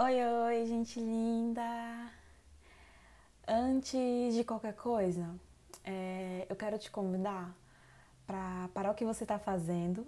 [0.00, 2.08] Oi, oi, gente linda!
[3.48, 5.28] Antes de qualquer coisa,
[5.82, 7.52] é, eu quero te convidar
[8.24, 10.06] para parar o que você está fazendo,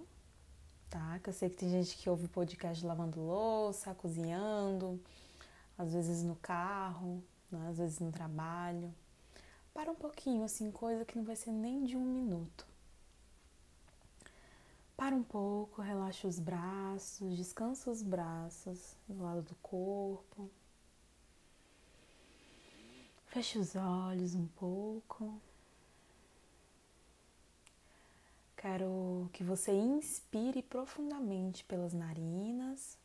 [0.89, 1.19] tá?
[1.19, 4.97] Que eu sei que tem gente que ouve podcast lavando louça, cozinhando,
[5.77, 7.21] às vezes no carro,
[7.51, 7.67] né?
[7.69, 8.95] às vezes no trabalho.
[9.73, 12.65] Para um pouquinho, assim, coisa que não vai ser nem de um minuto.
[15.01, 20.47] Para um pouco, relaxa os braços, descansa os braços do lado do corpo.
[23.25, 25.41] Feche os olhos um pouco.
[28.55, 32.95] Quero que você inspire profundamente pelas narinas.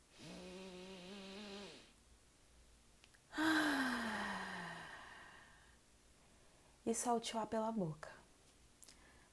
[6.85, 8.11] E solte o ar pela boca.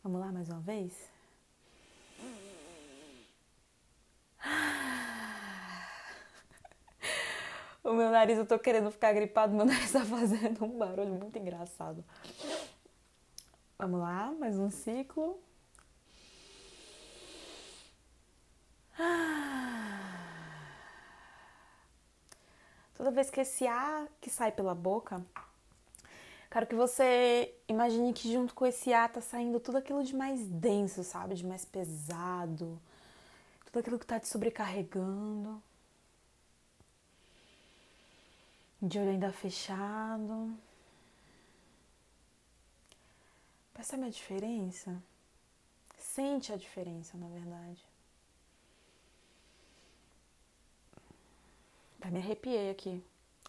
[0.01, 1.11] Vamos lá mais uma vez?
[7.83, 11.37] O meu nariz, eu tô querendo ficar gripado, meu nariz tá fazendo um barulho muito
[11.37, 12.03] engraçado.
[13.77, 15.37] Vamos lá, mais um ciclo.
[22.95, 25.21] Toda vez que esse ar que sai pela boca,
[26.49, 30.47] quero que você imagine que junto com esse ar tá saindo tudo aquilo de mais
[30.47, 31.35] denso, sabe?
[31.35, 32.79] De mais pesado,
[33.65, 35.61] tudo aquilo que tá te sobrecarregando.
[38.83, 40.53] De olho ainda fechado.
[43.73, 45.01] Percebe a diferença?
[45.97, 47.81] Sente a diferença, na verdade.
[51.97, 53.01] Até me arrepiei aqui.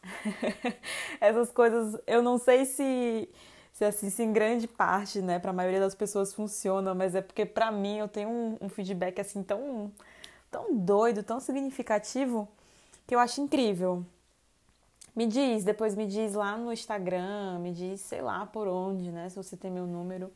[1.20, 3.28] Essas coisas, eu não sei se,
[3.72, 7.20] se assim, se em grande parte, né, para a maioria das pessoas funciona, mas é
[7.20, 9.90] porque para mim eu tenho um, um feedback assim tão,
[10.48, 12.48] tão doido, tão significativo,
[13.06, 14.06] que eu acho incrível.
[15.14, 19.28] Me diz, depois me diz lá no Instagram, me diz, sei lá por onde, né?
[19.28, 20.32] Se você tem meu número.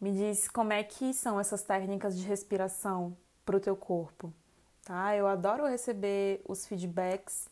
[0.00, 4.32] Me diz como é que são essas técnicas de respiração para o teu corpo,
[4.84, 5.14] tá?
[5.14, 7.48] Eu adoro receber os feedbacks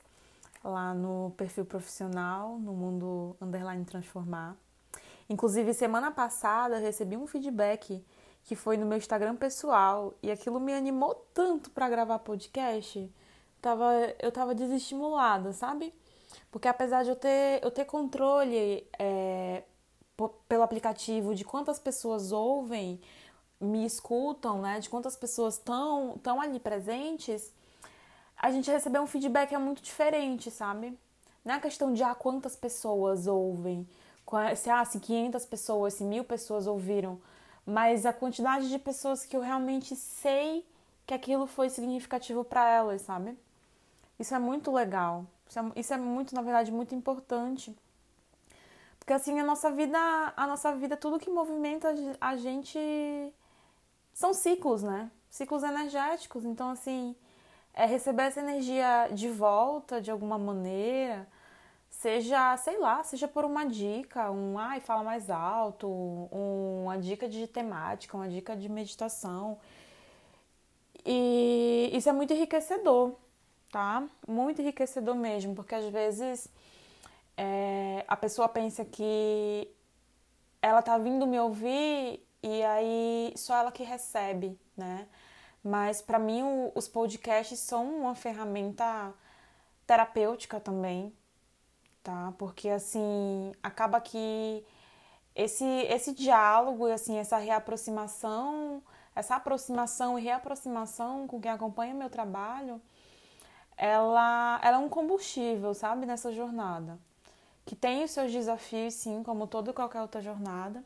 [0.64, 4.56] lá no perfil profissional, no Mundo Underline Transformar.
[5.28, 8.04] Inclusive, semana passada eu recebi um feedback
[8.44, 13.12] que foi no meu Instagram pessoal e aquilo me animou tanto para gravar podcast.
[13.60, 15.92] Tava, eu tava desestimulada, sabe?
[16.50, 19.62] Porque apesar de eu ter, eu ter controle é,
[20.48, 23.00] pelo aplicativo de quantas pessoas ouvem,
[23.60, 24.80] me escutam, né?
[24.80, 27.52] De quantas pessoas estão tão ali presentes,
[28.36, 30.98] a gente recebeu um feedback é muito diferente, sabe?
[31.44, 33.86] Não é questão de ah, quantas pessoas ouvem,
[34.56, 37.20] se, ah, se 500 pessoas, se mil pessoas ouviram,
[37.64, 40.66] mas a quantidade de pessoas que eu realmente sei
[41.06, 43.38] que aquilo foi significativo para elas, sabe?
[44.18, 45.24] Isso é muito legal.
[45.48, 47.76] Isso é, isso é muito, na verdade, muito importante.
[48.98, 49.98] Porque assim, a nossa vida,
[50.36, 52.78] a nossa vida, tudo que movimenta a gente
[54.12, 55.10] são ciclos, né?
[55.30, 56.44] Ciclos energéticos.
[56.44, 57.14] Então, assim,
[57.72, 61.28] é receber essa energia de volta de alguma maneira,
[61.88, 65.88] seja, sei lá, seja por uma dica, um ai, fala mais alto,
[66.82, 69.58] uma dica de temática, uma dica de meditação.
[71.04, 73.14] E isso é muito enriquecedor
[73.76, 74.08] tá?
[74.26, 76.48] Muito enriquecedor mesmo, porque às vezes
[77.36, 79.70] é, a pessoa pensa que
[80.62, 85.06] ela tá vindo me ouvir e aí só ela que recebe, né?
[85.62, 89.12] Mas para mim o, os podcasts são uma ferramenta
[89.86, 91.12] terapêutica também,
[92.02, 92.32] tá?
[92.38, 94.64] Porque assim, acaba que
[95.34, 98.82] esse esse diálogo e assim essa reaproximação,
[99.14, 102.80] essa aproximação e reaproximação com quem acompanha meu trabalho,
[103.76, 106.98] ela, ela é um combustível, sabe, nessa jornada.
[107.64, 110.82] Que tem os seus desafios, sim, como toda e qualquer outra jornada.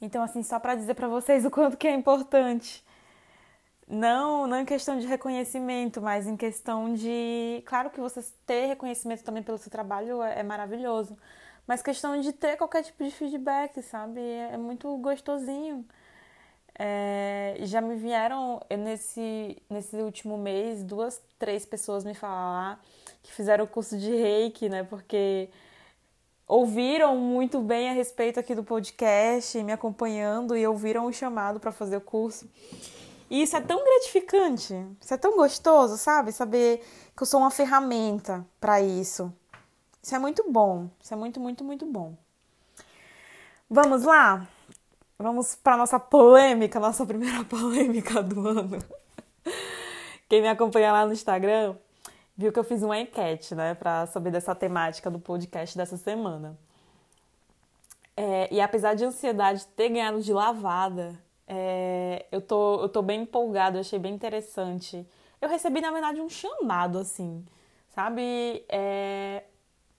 [0.00, 2.84] Então, assim, só para dizer para vocês o quanto que é importante.
[3.88, 7.62] Não, não em questão de reconhecimento, mas em questão de.
[7.66, 11.16] Claro que você ter reconhecimento também pelo seu trabalho é, é maravilhoso.
[11.66, 14.20] Mas questão de ter qualquer tipo de feedback, sabe?
[14.20, 15.86] É, é muito gostosinho.
[16.78, 22.80] É, já me vieram nesse, nesse último mês duas, três pessoas me falar
[23.22, 24.82] que fizeram o curso de reiki, né?
[24.82, 25.48] Porque
[26.46, 31.72] ouviram muito bem a respeito aqui do podcast, me acompanhando e ouviram o chamado para
[31.72, 32.48] fazer o curso.
[33.30, 36.32] E isso é tão gratificante, isso é tão gostoso, sabe?
[36.32, 36.84] Saber
[37.16, 39.32] que eu sou uma ferramenta para isso.
[40.02, 42.14] Isso é muito bom, isso é muito, muito, muito bom.
[43.70, 44.46] Vamos lá?
[45.22, 48.78] Vamos para nossa polêmica, nossa primeira polêmica do ano.
[50.28, 51.76] Quem me acompanha lá no Instagram
[52.36, 56.58] viu que eu fiz uma enquete, né, para saber dessa temática do podcast dessa semana.
[58.16, 61.16] É, e apesar de ansiedade ter ganhado de lavada,
[61.46, 65.06] é, eu, tô, eu tô bem empolgada, achei bem interessante.
[65.40, 67.44] Eu recebi, na verdade, um chamado, assim,
[67.90, 68.64] sabe?
[68.68, 69.44] É,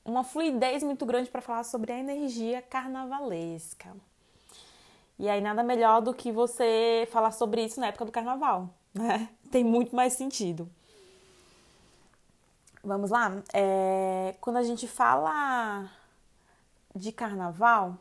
[0.03, 3.95] uma fluidez muito grande para falar sobre a energia carnavalesca.
[5.23, 9.29] E aí, nada melhor do que você falar sobre isso na época do carnaval, né?
[9.49, 10.69] Tem muito mais sentido.
[12.83, 13.41] Vamos lá?
[13.53, 15.89] É, quando a gente fala
[16.93, 17.97] de carnaval,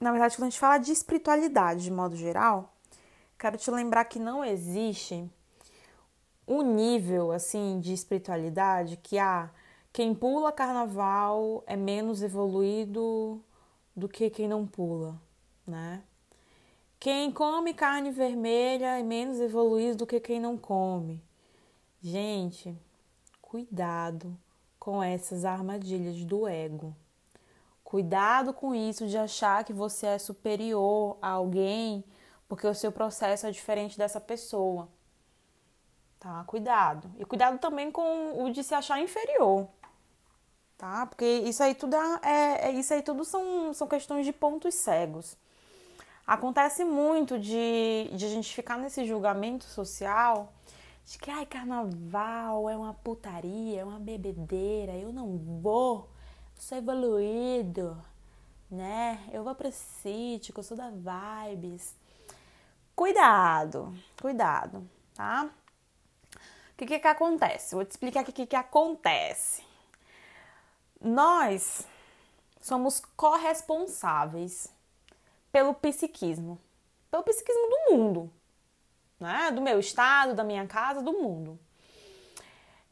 [0.00, 2.74] na verdade, quando a gente fala de espiritualidade de modo geral,
[3.38, 5.30] quero te lembrar que não existe
[6.48, 9.48] um nível assim de espiritualidade que ah,
[9.92, 13.40] quem pula carnaval é menos evoluído
[13.94, 15.24] do que quem não pula,
[15.66, 16.02] né?
[16.98, 21.22] Quem come carne vermelha é menos evoluído do que quem não come.
[22.00, 22.76] Gente,
[23.40, 24.36] cuidado
[24.78, 26.94] com essas armadilhas do ego.
[27.84, 32.04] Cuidado com isso de achar que você é superior a alguém
[32.48, 34.88] porque o seu processo é diferente dessa pessoa.
[36.18, 36.44] Tá?
[36.44, 37.10] Cuidado.
[37.18, 39.68] E cuidado também com o de se achar inferior.
[40.78, 41.06] Tá?
[41.06, 45.36] Porque isso aí tudo é, é isso aí tudo são, são questões de pontos cegos.
[46.26, 50.52] Acontece muito de, de a gente ficar nesse julgamento social
[51.04, 56.10] de que ai, carnaval é uma putaria, é uma bebedeira, eu não vou
[56.58, 57.96] sou evoluído,
[58.70, 59.22] né?
[59.32, 61.94] Eu vou pro sítio, eu sou da Vibes.
[62.94, 65.48] Cuidado, cuidado, tá?
[66.34, 67.74] O que, que, que acontece?
[67.74, 69.62] Vou te explicar o que, que, que acontece.
[71.00, 71.86] Nós
[72.60, 74.74] somos corresponsáveis
[75.56, 76.60] pelo psiquismo,
[77.10, 78.30] pelo psiquismo do mundo,
[79.18, 79.50] né?
[79.50, 81.58] Do meu estado, da minha casa, do mundo.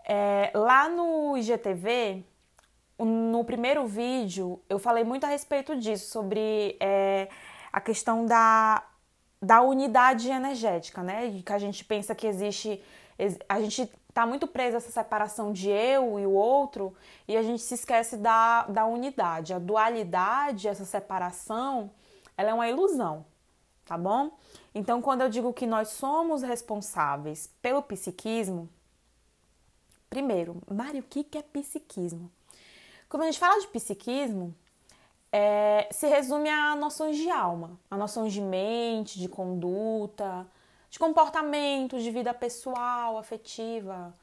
[0.02, 2.24] É, lá no IGTV,
[2.98, 7.28] no primeiro vídeo eu falei muito a respeito disso, sobre é,
[7.70, 8.82] a questão da,
[9.42, 11.42] da unidade energética, né?
[11.44, 12.82] Que a gente pensa que existe.
[13.46, 16.96] A gente está muito preso a essa separação de eu e o outro
[17.28, 19.52] e a gente se esquece da, da unidade.
[19.52, 21.90] A dualidade, essa separação,
[22.36, 23.24] ela é uma ilusão,
[23.84, 24.36] tá bom?
[24.74, 28.68] Então, quando eu digo que nós somos responsáveis pelo psiquismo,
[30.08, 32.30] primeiro, Mário, o que é psiquismo?
[33.08, 34.54] Quando a gente fala de psiquismo,
[35.30, 40.46] é, se resume a noções de alma, a noções de mente, de conduta,
[40.90, 44.14] de comportamento, de vida pessoal, afetiva,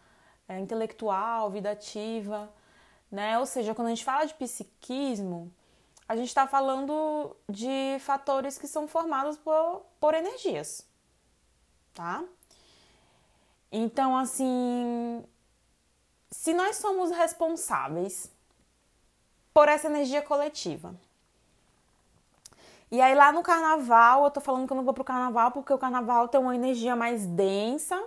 [0.47, 2.49] é, intelectual, vida ativa,
[3.11, 3.37] né?
[3.39, 5.51] Ou seja, quando a gente fala de psiquismo,
[6.11, 10.85] a gente está falando de fatores que são formados por, por energias,
[11.93, 12.21] tá?
[13.71, 15.23] Então, assim,
[16.29, 18.29] se nós somos responsáveis
[19.53, 20.93] por essa energia coletiva.
[22.91, 25.71] E aí lá no carnaval, eu tô falando que eu não vou pro carnaval porque
[25.71, 27.97] o carnaval tem uma energia mais densa,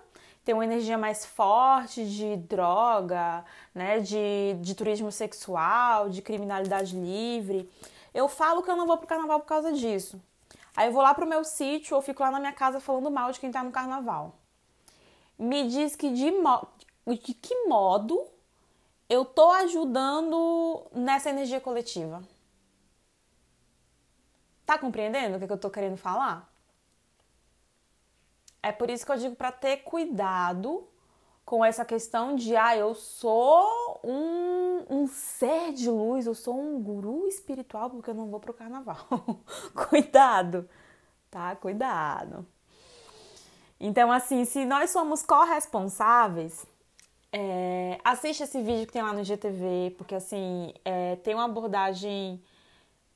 [0.44, 3.42] tem uma energia mais forte de droga,
[3.74, 7.66] né, de, de turismo sexual, de criminalidade livre.
[8.14, 10.22] Eu falo que eu não vou pro carnaval por causa disso.
[10.76, 13.32] Aí eu vou lá pro meu sítio ou fico lá na minha casa falando mal
[13.32, 14.36] de quem tá no carnaval.
[15.36, 16.66] Me diz que de, mo
[17.06, 18.26] de que modo
[19.08, 22.22] eu tô ajudando nessa energia coletiva.
[24.64, 26.50] Tá compreendendo o que, eu tô querendo falar?
[28.62, 30.88] É por isso que eu digo para ter cuidado
[31.44, 36.82] com essa questão de ah, eu sou um, um ser de luz, eu sou um
[36.82, 39.06] guru espiritual porque eu não vou pro carnaval.
[39.88, 40.68] cuidado,
[41.30, 41.54] tá?
[41.56, 42.46] Cuidado.
[43.78, 46.66] Então, assim, se nós somos corresponsáveis
[47.36, 52.40] é, assiste esse vídeo que tem lá no GTV, porque assim, é, tem uma abordagem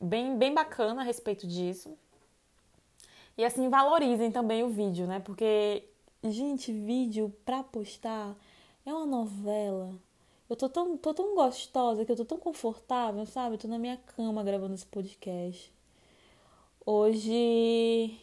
[0.00, 1.96] bem, bem bacana a respeito disso.
[3.36, 5.20] E assim, valorizem também o vídeo, né?
[5.20, 5.84] Porque,
[6.24, 8.36] gente, vídeo pra postar
[8.84, 9.94] é uma novela.
[10.48, 13.56] Eu tô tão, tô tão gostosa que eu tô tão confortável, sabe?
[13.56, 15.72] Eu tô na minha cama gravando esse podcast.
[16.86, 18.18] Hoje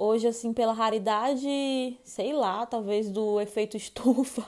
[0.00, 4.46] Hoje, assim, pela raridade, sei lá, talvez do efeito estufa,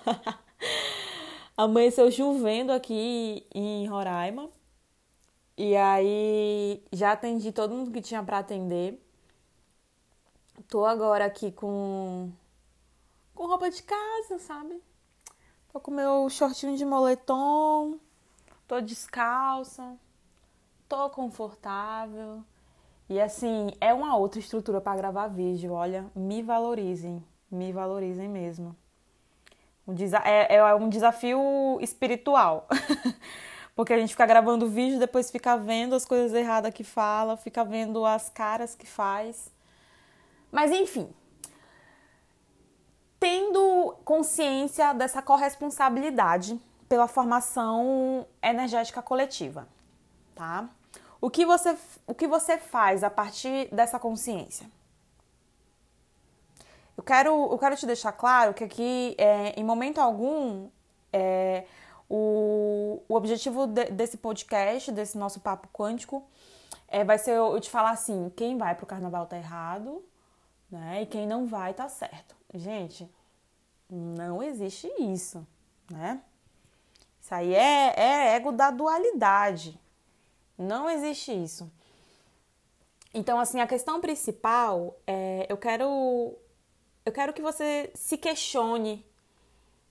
[1.57, 4.49] amanheceu chovendo aqui em Roraima.
[5.59, 8.97] E aí já atendi todo mundo que tinha para atender.
[10.71, 12.31] Tô agora aqui com
[13.35, 14.81] com roupa de casa, sabe?
[15.73, 17.99] Tô com meu shortinho de moletom,
[18.69, 19.97] tô descalça,
[20.89, 22.45] tô confortável.
[23.09, 28.77] E assim, é uma outra estrutura para gravar vídeo, olha, me valorizem, me valorizem mesmo.
[30.25, 32.69] É, é um desafio espiritual.
[33.75, 37.65] Porque a gente fica gravando vídeo, depois fica vendo as coisas erradas que fala, fica
[37.65, 39.51] vendo as caras que faz.
[40.51, 41.13] Mas enfim,
[43.19, 49.69] tendo consciência dessa corresponsabilidade pela formação energética coletiva,
[50.35, 50.69] tá?
[51.21, 51.77] O que você,
[52.07, 54.67] o que você faz a partir dessa consciência?
[56.97, 60.69] Eu quero, eu quero te deixar claro que aqui, é, em momento algum,
[61.13, 61.65] é,
[62.09, 66.25] o, o objetivo de, desse podcast, desse nosso papo quântico,
[66.89, 70.03] é, vai ser eu te falar assim: quem vai pro carnaval tá errado,
[70.71, 71.03] né?
[71.03, 72.37] E quem não vai tá certo.
[72.55, 73.09] Gente,
[73.89, 75.47] não existe isso,
[75.91, 76.23] né?
[77.21, 79.79] Isso aí é, é ego da dualidade.
[80.57, 81.71] Não existe isso.
[83.13, 86.37] Então, assim, a questão principal é eu quero
[87.05, 89.05] eu quero que você se questione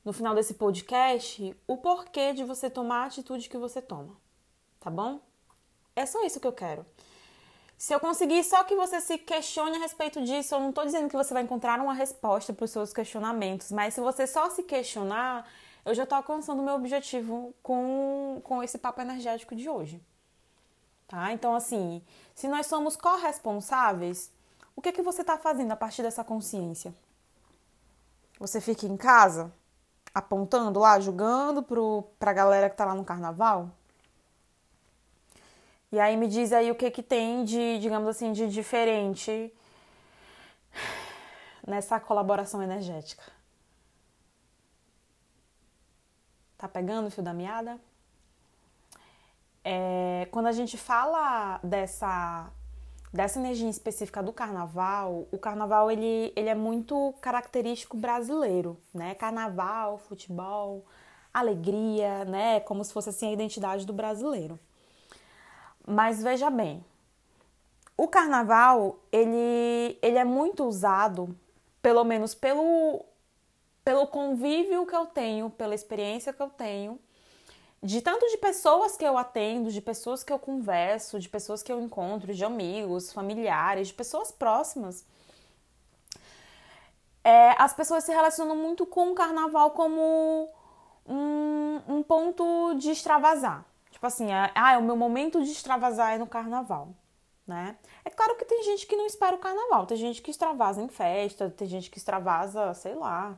[0.06, 4.16] no final desse podcast o porquê de você tomar a atitude que você toma,
[4.80, 5.20] tá bom?
[5.96, 6.86] É só isso que eu quero.
[7.80, 11.08] Se eu conseguir só que você se questione a respeito disso, eu não estou dizendo
[11.08, 14.64] que você vai encontrar uma resposta para os seus questionamentos, mas se você só se
[14.64, 15.48] questionar,
[15.86, 20.04] eu já estou alcançando o meu objetivo com, com esse papo energético de hoje.
[21.08, 21.32] Tá?
[21.32, 22.04] Então, assim,
[22.36, 24.30] se nós somos corresponsáveis,
[24.76, 26.94] o que, que você está fazendo a partir dessa consciência?
[28.42, 29.54] Você fica em casa
[30.14, 31.64] apontando lá, julgando
[32.20, 33.72] para a galera que está lá no carnaval?
[35.92, 39.52] E aí me diz aí o que que tem de, digamos assim, de diferente
[41.66, 43.24] nessa colaboração energética.
[46.58, 47.80] Tá pegando o fio da meada?
[49.64, 52.52] É, quando a gente fala dessa
[53.12, 59.16] dessa energia específica do carnaval, o carnaval ele, ele é muito característico brasileiro, né?
[59.16, 60.86] Carnaval, futebol,
[61.34, 62.60] alegria, né?
[62.60, 64.60] Como se fosse assim a identidade do brasileiro.
[65.92, 66.86] Mas veja bem,
[67.98, 71.36] o carnaval ele, ele é muito usado,
[71.82, 73.04] pelo menos pelo,
[73.84, 77.00] pelo convívio que eu tenho, pela experiência que eu tenho,
[77.82, 81.72] de tanto de pessoas que eu atendo, de pessoas que eu converso, de pessoas que
[81.72, 85.04] eu encontro, de amigos, familiares, de pessoas próximas.
[87.24, 90.48] É, as pessoas se relacionam muito com o carnaval como
[91.08, 93.66] um, um ponto de extravasar.
[94.00, 96.96] Tipo assim, é, ah, é o meu momento de extravasar é no carnaval,
[97.46, 97.76] né?
[98.06, 100.88] É claro que tem gente que não espera o carnaval, tem gente que extravasa em
[100.88, 103.38] festa, tem gente que extravasa, sei lá,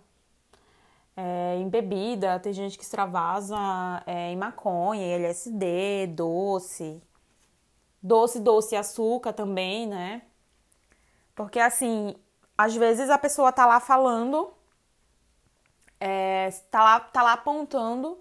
[1.18, 3.58] é, em bebida, tem gente que extravasa
[4.06, 7.01] é, em maconha, LSD, doce,
[8.00, 10.22] doce, doce e açúcar também, né?
[11.34, 12.15] Porque assim,
[12.56, 14.53] às vezes a pessoa tá lá falando,
[16.00, 18.20] é, tá, lá, tá lá apontando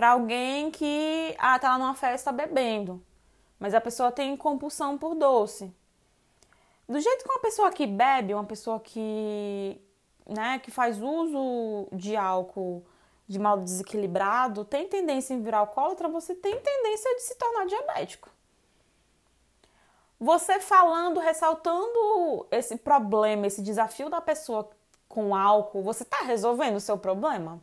[0.00, 3.04] para alguém que ah, tá lá numa festa bebendo,
[3.58, 5.70] mas a pessoa tem compulsão por doce.
[6.88, 9.78] Do jeito que uma pessoa que bebe, uma pessoa que,
[10.26, 12.82] né, que faz uso de álcool
[13.28, 18.30] de modo desequilibrado, tem tendência em virar alcoólatra, você tem tendência de se tornar diabético.
[20.18, 24.70] Você falando, ressaltando esse problema, esse desafio da pessoa
[25.06, 27.60] com álcool, você está resolvendo o seu problema?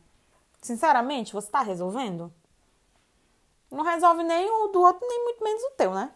[0.61, 2.33] Sinceramente, você está resolvendo?
[3.69, 6.11] Não resolve nem o do outro, nem muito menos o teu, né?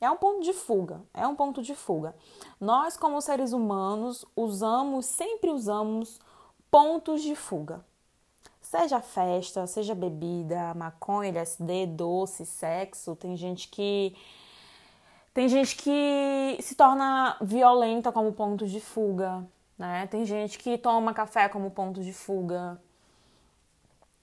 [0.00, 2.14] É um ponto de fuga, é um ponto de fuga.
[2.58, 6.18] Nós, como seres humanos, usamos, sempre usamos
[6.70, 7.84] pontos de fuga.
[8.62, 14.16] Seja festa, seja bebida, maconha, LSD, doce, sexo, tem gente que
[15.34, 19.46] tem gente que se torna violenta como ponto de fuga,
[19.78, 20.06] né?
[20.06, 22.80] Tem gente que toma café como ponto de fuga.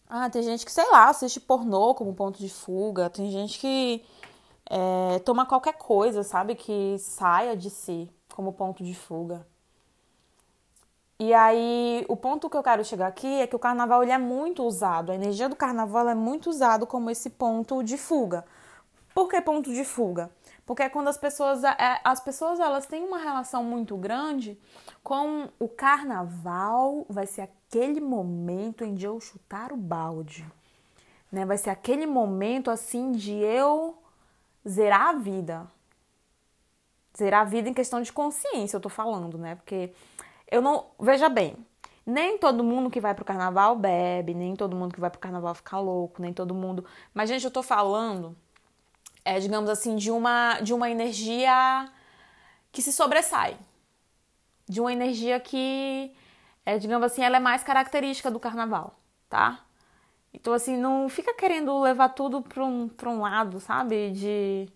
[0.09, 3.09] Ah, tem gente que, sei lá, assiste pornô como ponto de fuga.
[3.09, 4.05] Tem gente que
[4.69, 6.55] é, toma qualquer coisa, sabe?
[6.55, 9.45] Que saia de si como ponto de fuga.
[11.19, 14.19] E aí, o ponto que eu quero chegar aqui é que o carnaval ele é
[14.19, 18.45] muito usado, a energia do carnaval é muito usado como esse ponto de fuga.
[19.15, 20.29] Por que ponto de fuga?
[20.63, 24.59] Porque é quando as pessoas, é, as pessoas elas têm uma relação muito grande
[25.03, 30.45] com o carnaval, vai ser aquele momento em de eu chutar o balde,
[31.31, 31.45] né?
[31.45, 33.97] Vai ser aquele momento assim de eu
[34.67, 35.67] zerar a vida.
[37.17, 39.55] Zerar a vida em questão de consciência, eu tô falando, né?
[39.55, 39.91] Porque
[40.49, 41.57] eu não, veja bem,
[42.05, 45.53] nem todo mundo que vai pro carnaval bebe, nem todo mundo que vai pro carnaval
[45.53, 46.85] fica louco, nem todo mundo.
[47.13, 48.35] Mas gente, eu tô falando
[49.25, 51.91] é, digamos assim, de uma de uma energia
[52.71, 53.57] que se sobressai.
[54.69, 56.15] De uma energia que
[56.67, 59.63] é, digamos assim, ela é mais característica do carnaval, tá?
[60.33, 64.11] Então, assim, não fica querendo levar tudo para um, pra um lado, sabe?
[64.11, 64.67] De,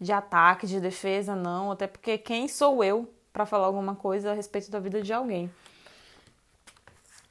[0.00, 1.70] de ataque, de defesa, não.
[1.70, 5.48] Até porque quem sou eu para falar alguma coisa a respeito da vida de alguém?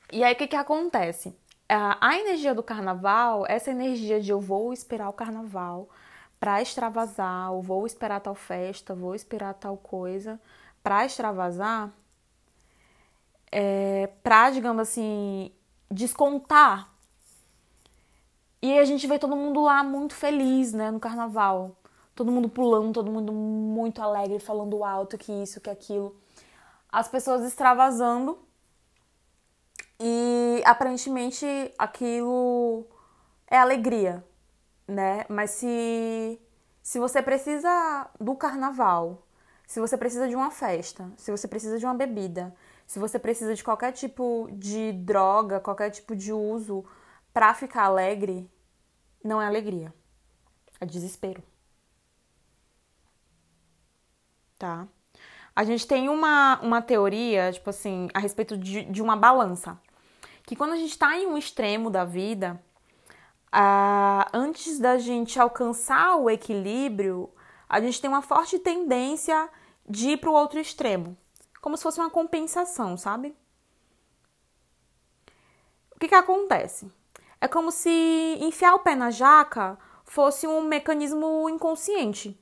[0.10, 1.38] E aí, o que, que acontece?
[1.68, 5.90] A, energia do carnaval, essa energia de eu vou esperar o carnaval
[6.40, 10.40] para extravasar, ou vou esperar tal festa, vou esperar tal coisa
[10.82, 11.92] para extravasar,
[13.52, 15.52] é, para, digamos assim,
[15.90, 16.94] descontar.
[18.62, 21.76] E a gente vê todo mundo lá muito feliz, né, no carnaval.
[22.16, 26.16] Todo mundo pulando, todo mundo muito alegre, falando alto que isso, que aquilo.
[26.92, 28.40] As pessoas extravasando
[30.00, 31.46] e aparentemente
[31.78, 32.86] aquilo
[33.48, 34.24] é alegria,
[34.88, 35.26] né?
[35.30, 36.40] Mas se
[36.82, 39.28] se você precisa do carnaval,
[39.68, 42.56] se você precisa de uma festa, se você precisa de uma bebida,
[42.88, 46.86] se você precisa de qualquer tipo de droga, qualquer tipo de uso
[47.34, 48.50] para ficar alegre,
[49.22, 49.94] não é alegria.
[50.80, 51.44] É desespero.
[54.58, 54.88] Tá?
[55.54, 59.78] A gente tem uma, uma teoria, tipo assim, a respeito de, de uma balança.
[60.44, 62.58] Que quando a gente está em um extremo da vida,
[64.32, 67.30] antes da gente alcançar o equilíbrio,
[67.68, 69.50] a gente tem uma forte tendência
[69.88, 71.18] de ir para o outro extremo,
[71.68, 73.36] como se fosse uma compensação, sabe?
[75.94, 76.90] O que, que acontece?
[77.42, 82.40] É como se enfiar o pé na jaca fosse um mecanismo inconsciente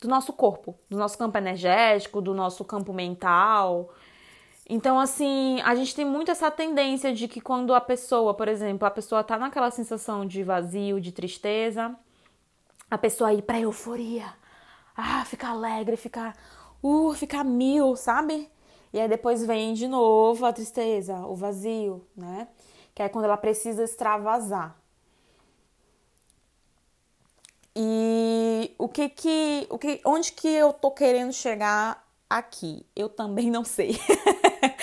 [0.00, 3.92] do nosso corpo, do nosso campo energético, do nosso campo mental.
[4.66, 8.88] Então, assim, a gente tem muito essa tendência de que quando a pessoa, por exemplo,
[8.88, 11.94] a pessoa tá naquela sensação de vazio, de tristeza,
[12.90, 14.32] a pessoa ir pra euforia,
[14.96, 16.34] ah, ficar alegre, ficar
[16.82, 18.50] uh, ficar mil, sabe?
[18.92, 22.48] E aí depois vem de novo a tristeza, o vazio, né?
[22.94, 24.76] Que é quando ela precisa extravasar.
[27.74, 32.84] E o que que, o que, onde que eu tô querendo chegar aqui?
[32.94, 33.98] Eu também não sei.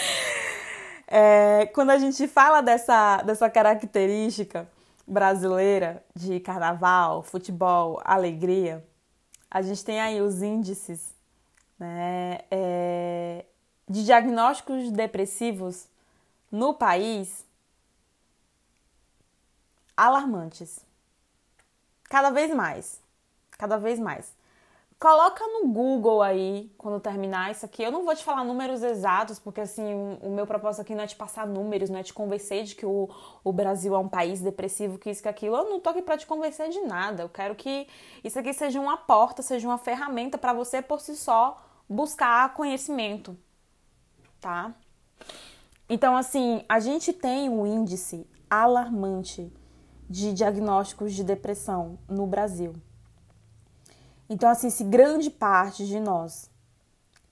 [1.08, 4.68] é, quando a gente fala dessa, dessa característica
[5.08, 8.84] brasileira de carnaval, futebol, alegria,
[9.52, 11.14] a gente tem aí os índices
[11.80, 13.46] né, é,
[13.90, 15.88] de diagnósticos depressivos
[16.52, 17.44] no país
[19.98, 20.80] alarmantes.
[22.04, 23.02] Cada vez mais.
[23.58, 24.32] Cada vez mais.
[25.00, 27.82] Coloca no Google aí, quando terminar isso aqui.
[27.82, 29.84] Eu não vou te falar números exatos, porque assim,
[30.22, 32.86] o meu propósito aqui não é te passar números, não é te convencer de que
[32.86, 33.10] o,
[33.42, 35.56] o Brasil é um país depressivo, que isso, que aquilo.
[35.56, 37.24] Eu não tô aqui pra te convencer de nada.
[37.24, 37.88] Eu quero que
[38.24, 43.38] isso aqui seja uma porta, seja uma ferramenta para você por si só buscar conhecimento,
[44.40, 44.74] tá?
[45.90, 49.52] Então, assim, a gente tem um índice alarmante
[50.10, 52.74] de diagnósticos de depressão no Brasil.
[54.30, 56.50] Então, assim, se grande parte de nós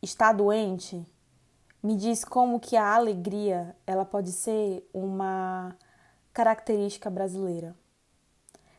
[0.01, 1.05] está doente,
[1.81, 5.75] me diz como que a alegria ela pode ser uma
[6.33, 7.75] característica brasileira.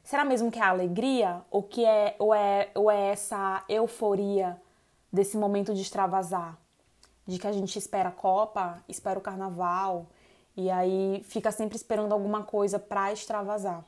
[0.03, 4.61] Será mesmo que é a alegria ou que é ou é ou é essa euforia
[5.12, 6.59] desse momento de extravasar,
[7.29, 10.07] de que a gente espera a Copa, espera o Carnaval
[10.57, 13.85] e aí fica sempre esperando alguma coisa para extravasar.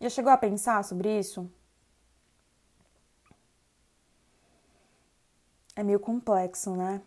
[0.00, 1.48] Já chegou a pensar sobre isso?
[5.76, 7.02] É meio complexo, né?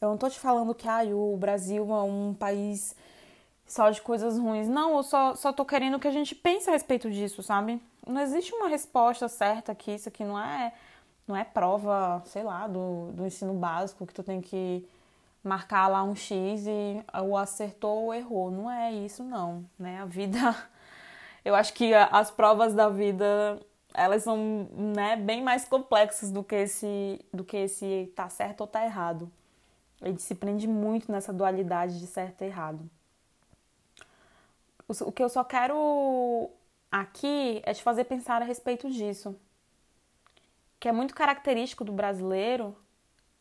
[0.00, 2.96] Eu não tô te falando que ah, o Brasil é um país
[3.66, 4.66] só de coisas ruins.
[4.66, 7.82] Não, eu só, só tô querendo que a gente pense a respeito disso, sabe?
[8.06, 10.72] Não existe uma resposta certa aqui, isso aqui não é
[11.28, 14.88] não é prova, sei lá, do, do ensino básico que tu tem que
[15.44, 18.50] marcar lá um X e o acertou ou errou.
[18.50, 20.00] Não é isso, não, né?
[20.00, 20.38] A vida.
[21.44, 23.60] Eu acho que as provas da vida
[23.94, 28.66] elas são né, bem mais complexas do que esse do que esse tá certo ou
[28.66, 29.30] tá errado.
[30.00, 32.88] Ele se prende muito nessa dualidade de certo e errado.
[35.00, 36.50] O que eu só quero
[36.90, 39.36] aqui é te fazer pensar a respeito disso
[40.80, 42.76] que é muito característico do brasileiro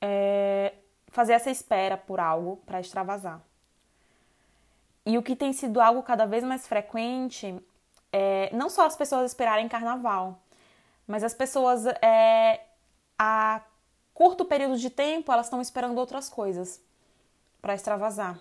[0.02, 0.74] é
[1.10, 3.42] fazer essa espera por algo para extravasar.
[5.06, 7.58] E o que tem sido algo cada vez mais frequente
[8.12, 10.42] é não só as pessoas esperarem carnaval,
[11.08, 12.62] mas as pessoas é,
[13.18, 13.62] a
[14.14, 16.82] curto período de tempo elas estão esperando outras coisas
[17.62, 18.38] para extravasar,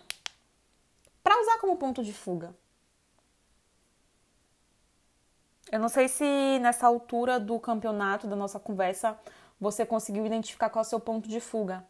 [1.22, 2.54] para usar como ponto de fuga.
[5.70, 9.18] Eu não sei se nessa altura do campeonato, da nossa conversa,
[9.61, 11.85] você conseguiu identificar qual é o seu ponto de fuga.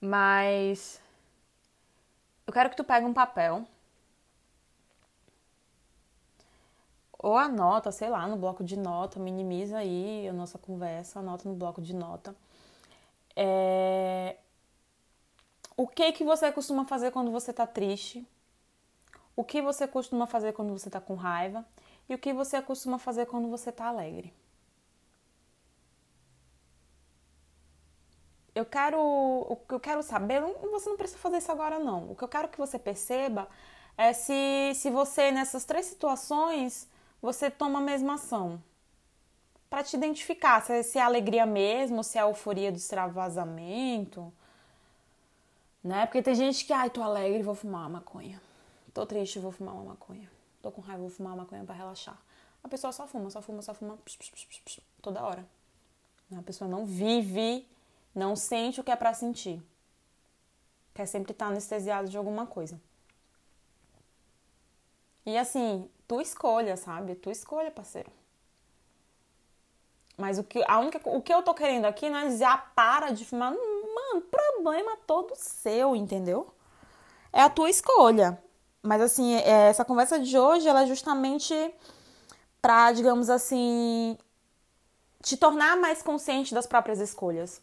[0.00, 1.00] Mas
[2.46, 3.66] eu quero que tu pegue um papel
[7.18, 11.54] ou anota, sei lá, no bloco de nota, minimiza aí a nossa conversa, anota no
[11.54, 12.36] bloco de nota.
[13.34, 14.36] É...
[15.76, 18.26] O que que você costuma fazer quando você tá triste?
[19.34, 21.64] O que você costuma fazer quando você tá com raiva?
[22.08, 24.32] E o que você costuma fazer quando você tá alegre?
[28.54, 30.40] Eu quero, o que eu quero saber,
[30.70, 32.12] você não precisa fazer isso agora não.
[32.12, 33.48] O que eu quero que você perceba
[33.96, 36.88] é se, se você nessas três situações
[37.20, 38.62] você toma a mesma ação.
[39.68, 44.32] Para te identificar se, se é alegria mesmo, se é euforia do extravasamento,
[45.82, 46.06] né?
[46.06, 48.40] Porque tem gente que, ai, tô alegre, vou fumar uma maconha.
[48.92, 50.33] Tô triste, vou fumar uma maconha.
[50.64, 52.18] Tô com raiva, vou fumar uma maconha para relaxar.
[52.62, 55.46] A pessoa só fuma, só fuma, só fuma psh, psh, psh, toda hora.
[56.34, 57.68] A pessoa não vive,
[58.14, 59.62] não sente o que é para sentir.
[60.94, 62.80] Quer sempre estar tá anestesiado de alguma coisa.
[65.26, 67.14] E assim, tu escolha, sabe?
[67.14, 68.10] Tu escolha, parceiro.
[70.16, 72.56] Mas o que, a única, o que eu tô querendo aqui não é dizer, ah,
[72.56, 73.52] para de fumar.
[73.52, 76.54] Mano, problema todo seu, entendeu?
[77.30, 78.42] É a tua escolha.
[78.84, 81.54] Mas assim, é, essa conversa de hoje, ela é justamente
[82.60, 84.18] pra, digamos assim,
[85.22, 87.62] te tornar mais consciente das próprias escolhas.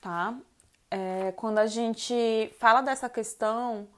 [0.00, 0.38] Tá?
[0.88, 3.88] É, quando a gente fala dessa questão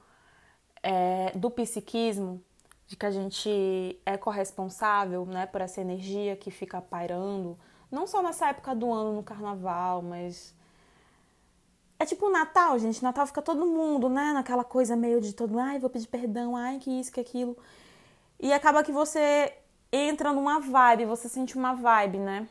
[0.81, 2.43] é, do psiquismo,
[2.87, 7.55] de que a gente é corresponsável né, por essa energia que fica pairando,
[7.91, 10.57] não só nessa época do ano, no carnaval, mas.
[11.99, 13.03] É tipo o Natal, gente.
[13.03, 14.31] Natal fica todo mundo, né?
[14.33, 17.57] Naquela coisa meio de todo, ai, vou pedir perdão, ai, que isso, que aquilo.
[18.39, 19.53] E acaba que você
[19.91, 22.47] entra numa vibe, você sente uma vibe, né?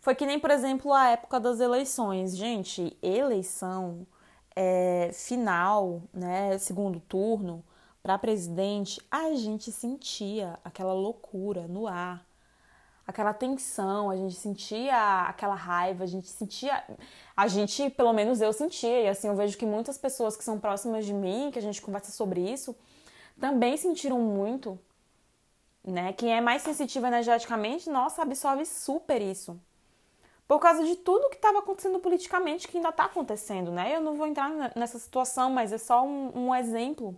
[0.00, 2.36] Foi que nem, por exemplo, a época das eleições.
[2.36, 4.06] Gente, eleição
[4.54, 7.64] é, final, né, segundo turno,
[8.02, 12.26] para presidente, a gente sentia aquela loucura no ar,
[13.08, 16.84] aquela tensão, a gente sentia aquela raiva, a gente sentia,
[17.34, 20.60] a gente, pelo menos eu sentia, e assim eu vejo que muitas pessoas que são
[20.60, 22.76] próximas de mim, que a gente conversa sobre isso,
[23.40, 24.78] também sentiram muito,
[25.82, 26.12] né?
[26.12, 29.58] Quem é mais sensitivo energeticamente, nossa, absorve super isso
[30.46, 33.94] por causa de tudo que estava acontecendo politicamente, que ainda está acontecendo, né?
[33.94, 37.14] Eu não vou entrar nessa situação, mas é só um, um exemplo,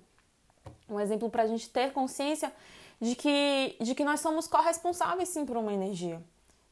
[0.89, 2.53] um exemplo para a gente ter consciência
[3.01, 6.23] de que, de que nós somos corresponsáveis sim por uma energia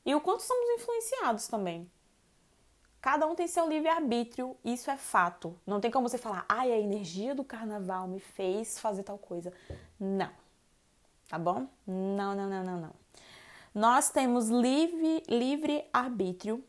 [0.04, 1.90] e o quanto somos influenciados também.
[3.00, 5.58] Cada um tem seu livre-arbítrio, isso é fato.
[5.66, 9.52] Não tem como você falar, ai, a energia do carnaval me fez fazer tal coisa.
[10.00, 10.30] Não.
[11.28, 11.68] Tá bom?
[11.86, 12.90] Não, não, não, não, não.
[13.74, 16.64] Nós temos livre, livre arbítrio.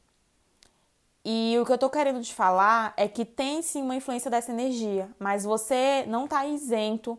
[1.25, 4.51] E o que eu tô querendo te falar é que tem sim uma influência dessa
[4.51, 7.17] energia, mas você não tá isento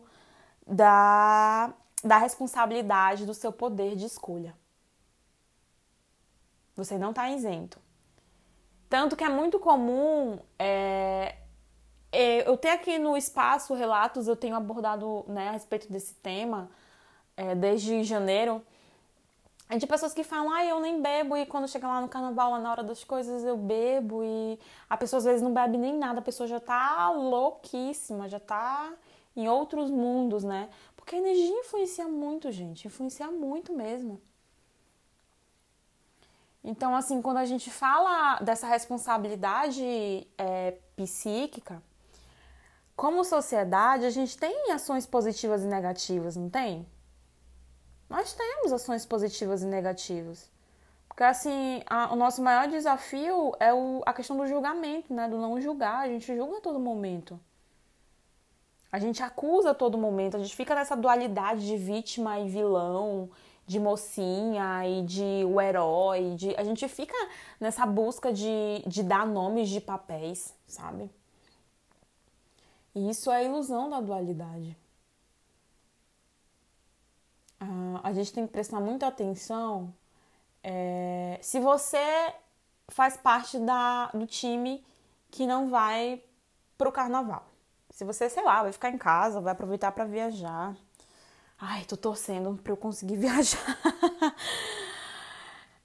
[0.65, 4.55] da, da responsabilidade do seu poder de escolha.
[6.75, 7.79] Você não tá isento.
[8.89, 10.39] Tanto que é muito comum.
[10.57, 11.35] É,
[12.11, 16.69] é, eu tenho aqui no espaço relatos, eu tenho abordado né, a respeito desse tema
[17.37, 18.63] é, desde janeiro
[19.71, 22.51] é de pessoas que falam, ah, eu nem bebo, e quando chega lá no carnaval,
[22.51, 24.59] lá na hora das coisas, eu bebo, e
[24.89, 28.91] a pessoa às vezes não bebe nem nada, a pessoa já tá louquíssima, já tá
[29.33, 30.69] em outros mundos, né?
[31.01, 34.21] Porque a energia influencia muito, gente, influencia muito mesmo.
[36.63, 41.81] Então, assim, quando a gente fala dessa responsabilidade é, psíquica,
[42.95, 46.85] como sociedade, a gente tem ações positivas e negativas, não tem?
[48.11, 50.51] nós temos ações positivas e negativas.
[51.07, 55.29] Porque, assim, a, o nosso maior desafio é o, a questão do julgamento, né?
[55.29, 55.99] Do não julgar.
[55.99, 57.39] A gente julga a todo momento.
[58.91, 60.35] A gente acusa a todo momento.
[60.35, 63.29] A gente fica nessa dualidade de vítima e vilão,
[63.65, 66.35] de mocinha e de o herói.
[66.35, 67.15] De, a gente fica
[67.59, 71.09] nessa busca de, de dar nomes de papéis, sabe?
[72.93, 74.77] E isso é a ilusão da dualidade.
[77.61, 79.93] Uh, a gente tem que prestar muita atenção
[80.63, 82.33] é, se você
[82.89, 84.83] faz parte da, do time
[85.29, 86.21] que não vai
[86.77, 87.50] pro carnaval.
[87.91, 90.75] Se você, sei lá, vai ficar em casa, vai aproveitar para viajar.
[91.59, 93.77] Ai, tô torcendo para eu conseguir viajar.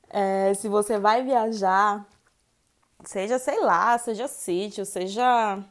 [0.09, 2.07] é, se você vai viajar,
[3.05, 5.63] seja, sei lá, seja sítio, seja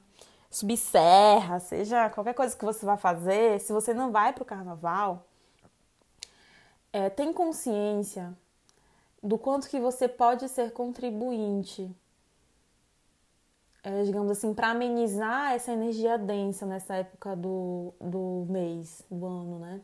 [0.49, 5.25] subir serra, seja qualquer coisa que você vai fazer, se você não vai pro carnaval,
[6.93, 8.33] é, tem consciência
[9.21, 11.93] do quanto que você pode ser contribuinte
[13.85, 19.59] é, digamos assim, para amenizar essa energia densa nessa época do, do mês, do ano,
[19.59, 19.79] né?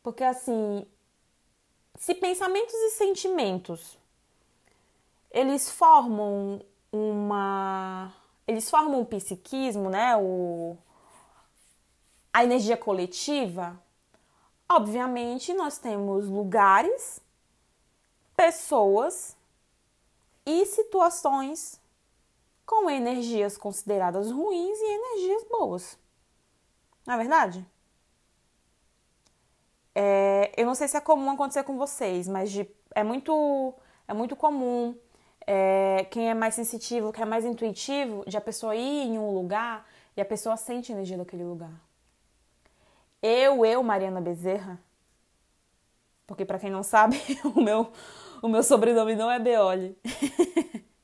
[0.00, 0.86] Porque assim,
[1.96, 3.98] se pensamentos e sentimentos
[5.32, 8.14] eles formam uma
[8.46, 10.16] eles formam um psiquismo, né?
[10.16, 10.76] O,
[12.32, 13.76] a energia coletiva.
[14.68, 17.20] Obviamente, nós temos lugares,
[18.36, 19.36] pessoas
[20.46, 21.80] e situações
[22.66, 25.98] com energias consideradas ruins e energias boas.
[27.06, 27.66] Não é verdade?
[29.94, 33.72] É, eu não sei se é comum acontecer com vocês, mas de, é, muito,
[34.06, 34.94] é muito comum
[35.46, 39.30] é, quem é mais sensitivo, quem é mais intuitivo, de a pessoa ir em um
[39.30, 41.72] lugar e a pessoa sente a energia daquele lugar.
[43.22, 44.78] Eu, eu, Mariana Bezerra,
[46.26, 47.16] porque para quem não sabe,
[47.54, 47.92] o meu,
[48.42, 49.96] o meu sobrenome não é Beoli.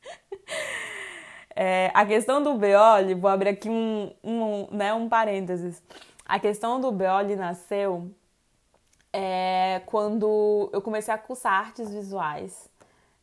[1.55, 5.83] é, a questão do Beoli, vou abrir aqui um, um, né, um parênteses.
[6.27, 8.11] A questão do Beoli nasceu
[9.13, 12.71] é, quando eu comecei a cursar artes visuais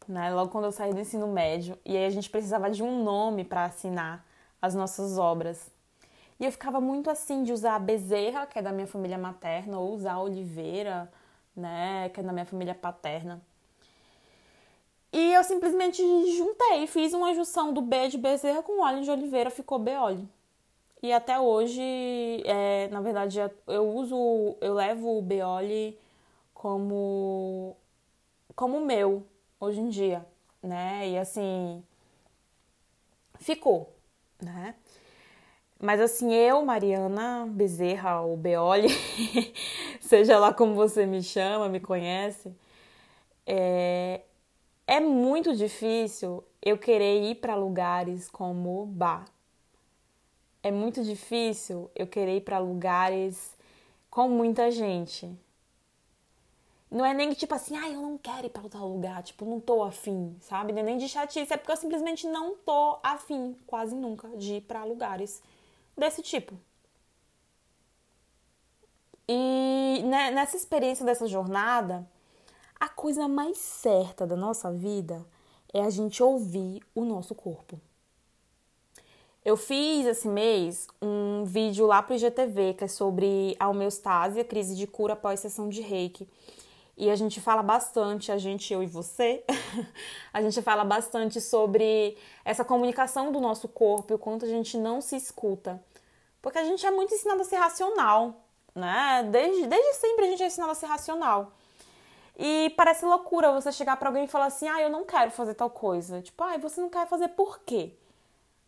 [0.10, 0.32] né?
[0.34, 3.46] Logo quando eu saí do ensino médio, e aí a gente precisava de um nome
[3.46, 4.26] para assinar
[4.60, 5.70] as nossas obras.
[6.40, 9.94] E eu ficava muito assim de usar Bezerra, que é da minha família materna, ou
[9.94, 11.12] usar Oliveira,
[11.56, 13.40] né, que é da minha família paterna.
[15.12, 16.02] E eu simplesmente
[16.38, 20.28] juntei, fiz uma junção do B de Bezerra com o Oli de Oliveira, ficou Beoli.
[21.02, 21.82] E até hoje,
[22.46, 25.98] é, na verdade, eu uso, eu levo o Beoli
[26.54, 27.76] como
[28.56, 29.26] como meu,
[29.60, 30.26] hoje em dia,
[30.62, 31.08] né?
[31.10, 31.82] E assim,
[33.40, 33.94] ficou,
[34.42, 34.76] né?
[35.80, 38.90] Mas assim, eu, Mariana Bezerra ou Beoli,
[40.02, 42.54] seja lá como você me chama, me conhece,
[43.46, 44.22] é,
[44.90, 49.26] é muito difícil eu querer ir para lugares como bar.
[50.64, 53.56] É muito difícil eu querer ir para lugares
[54.10, 55.32] com muita gente,
[56.90, 59.60] não é nem tipo assim, ah, eu não quero ir para outro lugar, tipo, não
[59.60, 60.74] tô afim, sabe?
[60.74, 64.56] Não é nem de chatice, é porque eu simplesmente não tô afim, quase nunca, de
[64.56, 65.40] ir para lugares
[65.96, 66.56] desse tipo.
[69.28, 72.08] E né, nessa experiência dessa jornada,
[72.80, 75.26] a coisa mais certa da nossa vida
[75.74, 77.80] é a gente ouvir o nosso corpo.
[79.44, 84.46] Eu fiz esse mês um vídeo lá pro IGTV que é sobre a homeostase, a
[84.46, 86.28] crise de cura após sessão de reiki.
[86.98, 89.44] E a gente fala bastante, a gente, eu e você,
[90.34, 94.78] a gente fala bastante sobre essa comunicação do nosso corpo e o quanto a gente
[94.78, 95.82] não se escuta.
[96.42, 98.44] Porque a gente é muito ensinado a ser racional,
[98.76, 99.28] né?
[99.32, 101.54] Desde, desde sempre a gente é ensinado a ser racional.
[102.42, 105.56] E parece loucura você chegar para alguém e falar assim: ah, eu não quero fazer
[105.56, 106.22] tal coisa.
[106.22, 107.92] Tipo, ah, você não quer fazer por quê?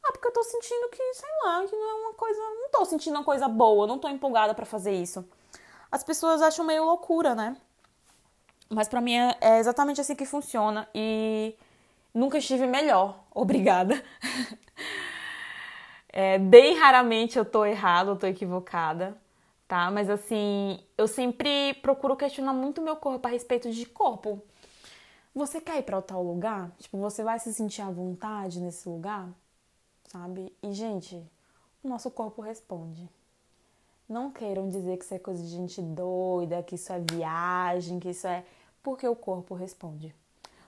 [0.03, 2.37] Ah, porque eu tô sentindo que, sei lá, que não é uma coisa.
[2.39, 5.25] Não tô sentindo uma coisa boa, não tô empolgada para fazer isso.
[5.89, 7.55] As pessoas acham meio loucura, né?
[8.69, 11.55] Mas para mim é, é exatamente assim que funciona e
[12.13, 13.23] nunca estive melhor.
[13.33, 14.03] Obrigada.
[16.13, 19.17] É, bem raramente eu tô errada, eu tô equivocada,
[19.71, 19.89] tá?
[19.89, 24.41] Mas assim, eu sempre procuro questionar muito meu corpo a respeito de corpo.
[25.33, 26.75] Você quer ir para tal lugar?
[26.77, 29.29] Tipo, você vai se sentir à vontade nesse lugar?
[30.09, 30.53] Sabe?
[30.61, 31.23] E, gente,
[31.81, 33.09] o nosso corpo responde.
[34.09, 38.09] Não queiram dizer que isso é coisa de gente doida, que isso é viagem, que
[38.09, 38.43] isso é
[38.83, 40.13] porque o corpo responde.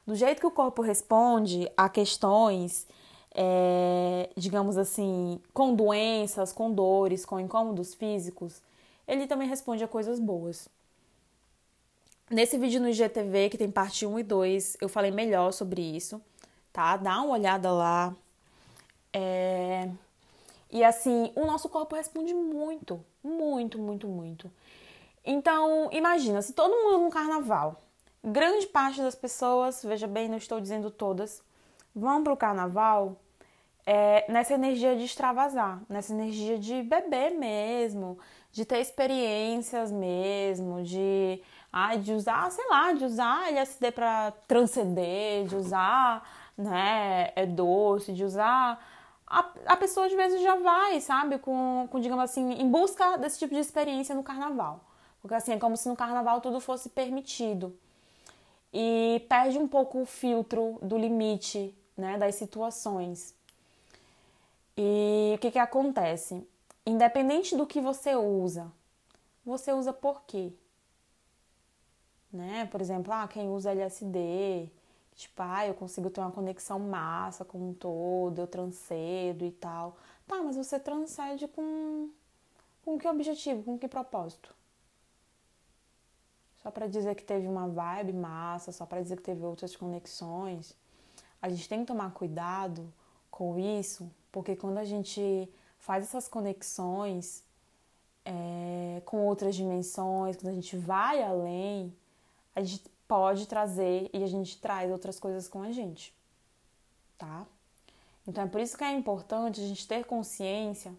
[0.07, 2.87] Do jeito que o corpo responde a questões,
[3.35, 8.61] é, digamos assim, com doenças, com dores, com incômodos físicos,
[9.07, 10.67] ele também responde a coisas boas.
[12.29, 16.21] Nesse vídeo no IGTV, que tem parte 1 e 2, eu falei melhor sobre isso,
[16.71, 16.97] tá?
[16.97, 18.15] Dá uma olhada lá.
[19.11, 19.89] É...
[20.71, 24.51] E assim, o nosso corpo responde muito, muito, muito, muito.
[25.23, 27.83] Então, imagina, se todo mundo no carnaval
[28.23, 31.43] grande parte das pessoas, veja bem, não estou dizendo todas,
[31.93, 33.17] vão para o carnaval
[33.85, 38.17] é, nessa energia de extravasar, nessa energia de beber mesmo,
[38.53, 45.47] de ter experiências mesmo, de, ah, de usar, sei lá, de usar LSD para transcender,
[45.47, 46.23] de usar
[46.55, 48.79] né, é doce, de usar.
[49.25, 53.39] A, a pessoa às vezes já vai, sabe, com, com, digamos assim, em busca desse
[53.39, 54.81] tipo de experiência no carnaval.
[55.19, 57.75] Porque assim, é como se no carnaval tudo fosse permitido
[58.71, 63.33] e perde um pouco o filtro do limite né, das situações.
[64.77, 66.47] E o que, que acontece?
[66.85, 68.71] Independente do que você usa,
[69.45, 70.53] você usa por quê?
[72.31, 72.65] Né?
[72.65, 74.69] Por exemplo, ah, quem usa LSD,
[75.15, 79.97] Tipo, ah, eu consigo ter uma conexão massa com um todo, eu transcedo e tal.
[80.27, 82.09] Tá, mas você transcende com,
[82.83, 84.53] com que objetivo, com que propósito?
[86.63, 90.75] Só para dizer que teve uma vibe massa, só para dizer que teve outras conexões.
[91.41, 92.91] A gente tem que tomar cuidado
[93.29, 95.49] com isso, porque quando a gente
[95.83, 97.43] faz essas conexões
[98.23, 101.93] é, com outras dimensões, quando a gente vai além,
[102.55, 106.13] a gente pode trazer e a gente traz outras coisas com a gente,
[107.17, 107.45] tá?
[108.25, 110.93] Então é por isso que é importante a gente ter consciência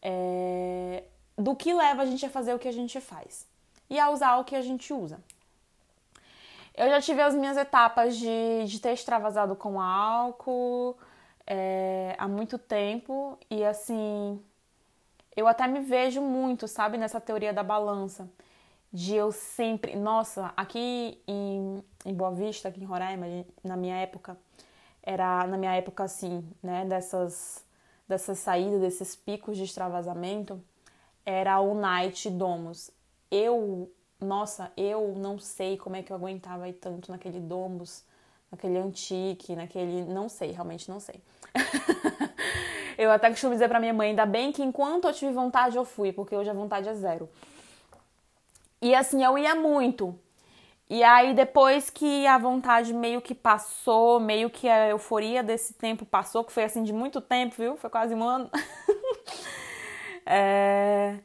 [0.00, 1.04] é,
[1.36, 3.46] do que leva a gente a fazer o que a gente faz
[3.90, 5.22] e a usar o que a gente usa.
[6.74, 10.96] Eu já tive as minhas etapas de, de ter extravasado com álcool
[11.46, 14.40] é, há muito tempo e assim
[15.36, 18.28] eu até me vejo muito, sabe, nessa teoria da balança
[18.92, 19.94] de eu sempre.
[19.94, 23.26] Nossa, aqui em, em Boa Vista, aqui em Roraima,
[23.62, 24.38] na minha época,
[25.02, 27.62] era na minha época assim, né, dessas,
[28.08, 30.62] dessas saídas, desses picos de extravasamento,
[31.24, 32.90] era o Night Domus.
[33.30, 38.04] Eu, nossa, eu não sei como é que eu aguentava aí tanto naquele Domus,
[38.50, 40.04] naquele Antique, naquele.
[40.04, 41.20] Não sei, realmente não sei.
[42.98, 45.84] eu até costumo dizer pra minha mãe, ainda bem que enquanto eu tive vontade eu
[45.84, 47.28] fui, porque hoje a vontade é zero.
[48.80, 50.18] E assim, eu ia muito.
[50.88, 56.06] E aí, depois que a vontade meio que passou, meio que a euforia desse tempo
[56.06, 57.76] passou, que foi assim de muito tempo, viu?
[57.76, 58.48] Foi quase um ano.
[60.24, 61.18] é...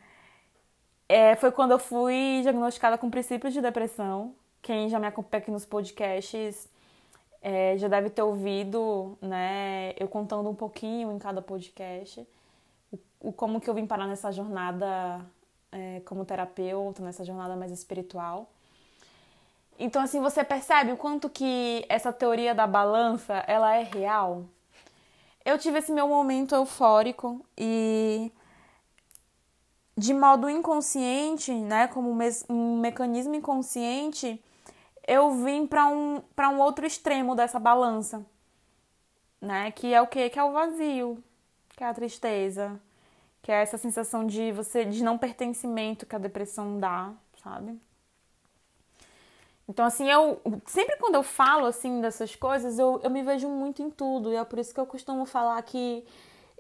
[1.07, 4.33] É, foi quando eu fui diagnosticada com princípios de depressão.
[4.61, 6.69] Quem já me acompanha aqui nos podcasts
[7.41, 9.93] é, já deve ter ouvido, né?
[9.99, 12.25] Eu contando um pouquinho em cada podcast
[12.91, 12.99] o,
[13.29, 15.25] o como que eu vim parar nessa jornada
[15.71, 18.49] é, como terapeuta, nessa jornada mais espiritual.
[19.79, 24.45] Então, assim, você percebe o quanto que essa teoria da balança, ela é real?
[25.43, 28.31] Eu tive esse meu momento eufórico e
[29.97, 32.15] de modo inconsciente, né, como
[32.49, 34.41] um mecanismo inconsciente,
[35.07, 38.25] eu vim para um, para um outro extremo dessa balança,
[39.39, 40.29] né, que é o que?
[40.29, 41.23] Que é o vazio,
[41.69, 42.79] que é a tristeza,
[43.41, 47.11] que é essa sensação de você de não pertencimento que a depressão dá,
[47.43, 47.79] sabe?
[49.67, 53.81] Então, assim, eu sempre quando eu falo assim dessas coisas, eu, eu me vejo muito
[53.81, 56.05] em tudo, e é por isso que eu costumo falar que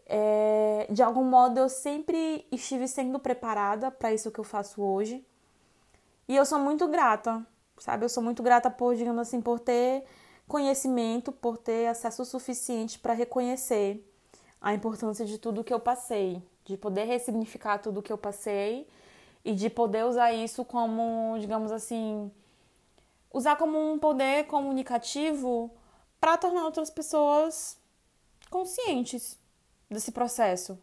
[0.05, 5.25] é, de algum modo eu sempre estive sendo preparada para isso que eu faço hoje.
[6.27, 7.45] E eu sou muito grata,
[7.81, 8.05] sabe?
[8.05, 10.03] Eu sou muito grata por, digamos assim, por ter
[10.47, 14.07] conhecimento, por ter acesso suficiente para reconhecer
[14.61, 18.87] a importância de tudo que eu passei, de poder ressignificar tudo que eu passei
[19.43, 22.31] e de poder usar isso como, digamos assim,
[23.33, 25.71] usar como um poder comunicativo
[26.19, 27.77] para tornar outras pessoas
[28.51, 29.39] conscientes
[29.89, 30.77] desse processo.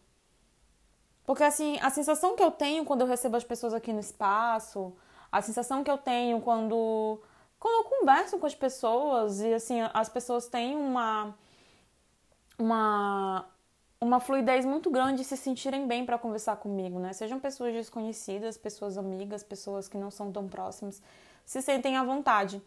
[1.25, 4.93] Porque assim, a sensação que eu tenho quando eu recebo as pessoas aqui no espaço,
[5.31, 7.19] a sensação que eu tenho quando
[7.59, 11.35] quando eu converso com as pessoas e assim, as pessoas têm uma
[12.57, 13.45] uma
[14.01, 17.11] uma fluidez muito grande de se sentirem bem para conversar comigo, né?
[17.11, 21.01] Sejam pessoas desconhecidas, pessoas amigas, pessoas que não são tão próximas,
[21.45, 22.61] se sentem à vontade.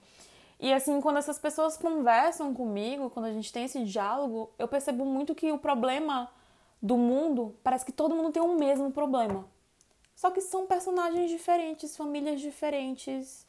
[0.60, 5.04] E assim, quando essas pessoas conversam comigo, quando a gente tem esse diálogo, eu percebo
[5.04, 6.30] muito que o problema
[6.80, 9.46] do mundo parece que todo mundo tem o mesmo problema.
[10.22, 13.44] Só que são personagens diferentes, famílias diferentes.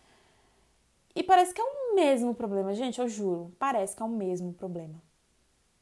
[1.15, 3.53] E parece que é o mesmo problema, gente, eu juro.
[3.59, 4.95] Parece que é o mesmo problema.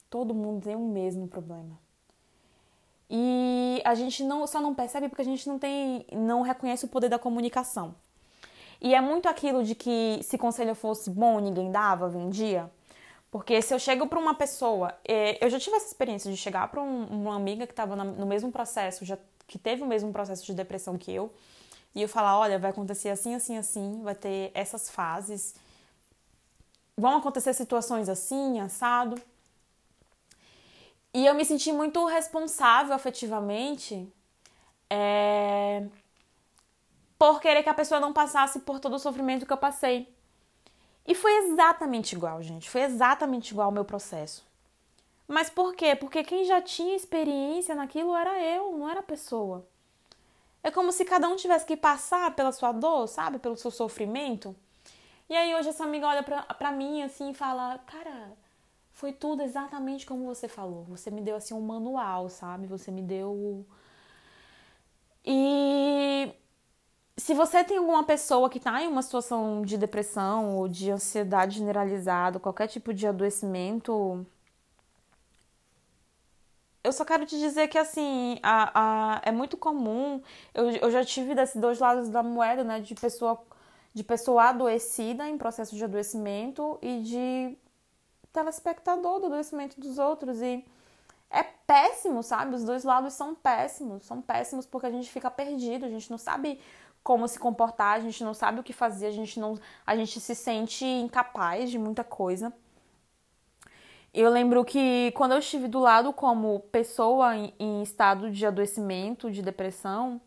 [0.10, 1.80] Todo mundo tem o mesmo problema.
[3.10, 6.90] E a gente não, só não percebe porque a gente não tem, não reconhece o
[6.90, 7.96] poder da comunicação.
[8.82, 12.70] E é muito aquilo de que se conselho fosse bom, ninguém dava, vendia.
[13.32, 16.68] Porque se eu chego para uma pessoa, é, eu já tive essa experiência de chegar
[16.68, 19.18] para um, uma amiga que estava no mesmo processo, já
[19.52, 21.30] que teve o mesmo processo de depressão que eu,
[21.94, 25.54] e eu falar, olha, vai acontecer assim, assim, assim, vai ter essas fases,
[26.96, 29.22] vão acontecer situações assim, assado.
[31.14, 34.08] E eu me senti muito responsável afetivamente
[34.90, 35.86] é,
[37.20, 40.08] por querer que a pessoa não passasse por todo o sofrimento que eu passei.
[41.06, 42.70] E foi exatamente igual, gente.
[42.70, 44.50] Foi exatamente igual o meu processo.
[45.32, 45.96] Mas por quê?
[45.96, 49.66] Porque quem já tinha experiência naquilo era eu, não era a pessoa.
[50.62, 53.40] É como se cada um tivesse que passar pela sua dor, sabe?
[53.40, 54.54] Pelo seu sofrimento.
[55.30, 58.34] E aí hoje essa amiga olha pra, pra mim assim e fala: Cara,
[58.92, 60.84] foi tudo exatamente como você falou.
[60.90, 62.68] Você me deu assim um manual, sabe?
[62.68, 63.66] Você me deu.
[65.26, 66.30] E
[67.16, 71.60] se você tem alguma pessoa que está em uma situação de depressão ou de ansiedade
[71.60, 74.26] generalizada, qualquer tipo de adoecimento,
[76.84, 80.22] eu só quero te dizer que assim, a, a, é muito comum.
[80.54, 82.80] Eu, eu já tive desses dois lados da moeda, né?
[82.80, 83.42] De pessoa,
[83.94, 87.58] de pessoa adoecida em processo de adoecimento e de
[88.34, 90.42] telespectador do adoecimento dos outros.
[90.42, 90.66] E
[91.30, 92.56] é péssimo, sabe?
[92.56, 94.06] Os dois lados são péssimos.
[94.06, 96.60] São péssimos porque a gente fica perdido, a gente não sabe
[97.04, 100.20] como se comportar, a gente não sabe o que fazer, a gente não, a gente
[100.20, 102.54] se sente incapaz de muita coisa.
[104.14, 109.32] Eu lembro que quando eu estive do lado como pessoa em, em estado de adoecimento,
[109.32, 110.20] de depressão,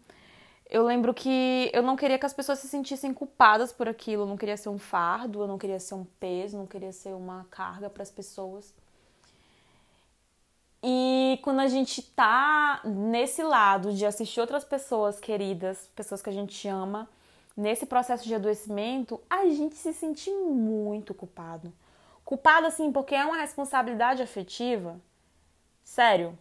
[0.70, 4.26] eu lembro que eu não queria que as pessoas se sentissem culpadas por aquilo, eu
[4.26, 7.46] não queria ser um fardo, eu não queria ser um peso, não queria ser uma
[7.50, 8.74] carga para as pessoas.
[10.82, 16.32] E quando a gente tá nesse lado de assistir outras pessoas queridas, pessoas que a
[16.32, 17.08] gente ama,
[17.56, 21.72] nesse processo de adoecimento, a gente se sente muito culpado.
[22.24, 25.00] Culpado assim porque é uma responsabilidade afetiva.
[25.84, 26.38] Sério.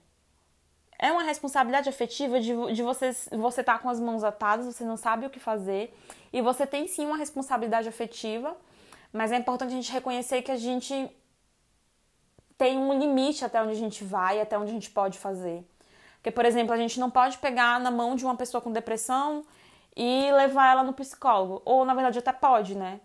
[0.98, 4.96] É uma responsabilidade afetiva de, de você você tá com as mãos atadas, você não
[4.96, 5.94] sabe o que fazer.
[6.32, 8.56] E você tem sim uma responsabilidade afetiva,
[9.12, 11.12] mas é importante a gente reconhecer que a gente
[12.58, 15.68] tem um limite até onde a gente vai, até onde a gente pode fazer.
[16.16, 19.46] Porque, por exemplo, a gente não pode pegar na mão de uma pessoa com depressão
[19.94, 21.62] e levar ela no psicólogo.
[21.66, 23.02] Ou, na verdade, até pode, né?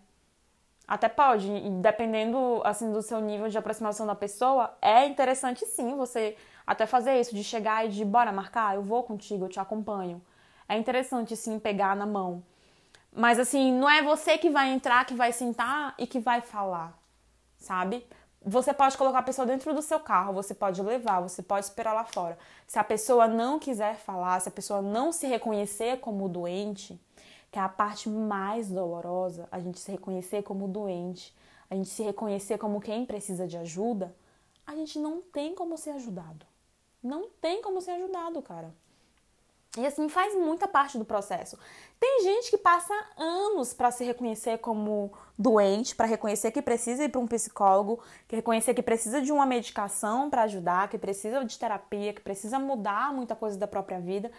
[0.89, 1.47] Até pode,
[1.83, 6.35] dependendo assim do seu nível de aproximação da pessoa, é interessante sim você
[6.67, 10.23] até fazer isso, de chegar e de bora marcar, eu vou contigo, eu te acompanho.
[10.67, 12.43] É interessante sim pegar na mão.
[13.13, 16.99] Mas assim, não é você que vai entrar, que vai sentar e que vai falar,
[17.59, 18.07] sabe?
[18.43, 21.93] Você pode colocar a pessoa dentro do seu carro, você pode levar, você pode esperar
[21.93, 22.39] lá fora.
[22.67, 26.99] Se a pessoa não quiser falar, se a pessoa não se reconhecer como doente,
[27.59, 31.35] que é a parte mais dolorosa, a gente se reconhecer como doente,
[31.69, 34.15] a gente se reconhecer como quem precisa de ajuda,
[34.65, 36.47] a gente não tem como ser ajudado.
[37.03, 38.73] Não tem como ser ajudado, cara.
[39.77, 41.59] E assim faz muita parte do processo.
[41.99, 47.09] Tem gente que passa anos para se reconhecer como doente, para reconhecer que precisa ir
[47.09, 47.99] para um psicólogo,
[48.29, 52.57] que reconhecer que precisa de uma medicação para ajudar, que precisa de terapia, que precisa
[52.57, 54.31] mudar muita coisa da própria vida.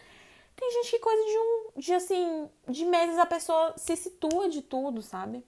[0.60, 4.62] Tem gente que coisa de um, de assim, de meses a pessoa se situa de
[4.62, 5.42] tudo, sabe?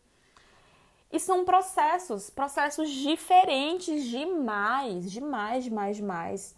[1.12, 6.55] E são processos, processos diferentes demais, demais, demais, demais.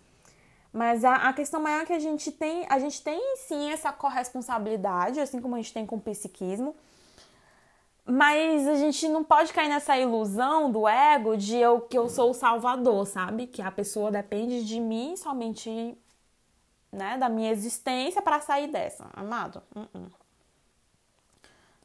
[0.71, 3.91] Mas a, a questão maior é que a gente tem, a gente tem sim essa
[3.91, 6.75] corresponsabilidade, assim como a gente tem com o psiquismo.
[8.05, 12.29] Mas a gente não pode cair nessa ilusão do ego de eu que eu sou
[12.29, 13.47] o salvador, sabe?
[13.47, 15.97] Que a pessoa depende de mim somente,
[16.93, 19.09] né, da minha existência para sair dessa.
[19.13, 20.11] Amado, uh -uh.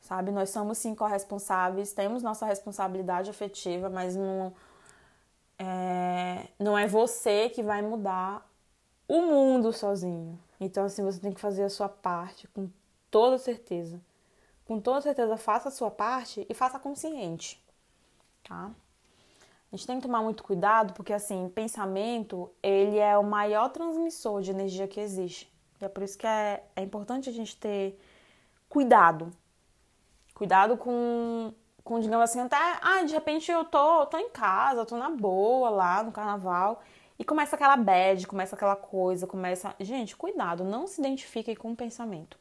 [0.00, 0.30] sabe?
[0.30, 4.52] Nós somos sim corresponsáveis, temos nossa responsabilidade afetiva, mas não
[5.58, 8.46] é, não é você que vai mudar
[9.08, 10.38] o mundo sozinho.
[10.60, 12.70] Então, assim, você tem que fazer a sua parte com
[13.10, 14.00] toda certeza.
[14.66, 17.62] Com toda certeza, faça a sua parte e faça consciente,
[18.46, 18.70] tá?
[19.70, 24.40] A gente tem que tomar muito cuidado porque, assim, pensamento, ele é o maior transmissor
[24.40, 25.52] de energia que existe.
[25.80, 27.98] E é por isso que é, é importante a gente ter
[28.68, 29.30] cuidado.
[30.34, 31.52] Cuidado com,
[31.84, 35.68] com digamos assim, até, ah, de repente eu tô, tô em casa, tô na boa
[35.68, 36.82] lá no carnaval
[37.18, 39.74] e começa aquela bad, começa aquela coisa, começa.
[39.80, 42.38] Gente, cuidado, não se identifique com o pensamento.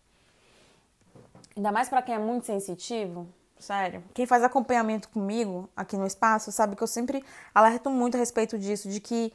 [1.55, 3.27] Ainda mais para quem é muito sensitivo,
[3.59, 4.03] sério.
[4.13, 8.57] Quem faz acompanhamento comigo aqui no espaço sabe que eu sempre alerto muito a respeito
[8.57, 9.33] disso, de que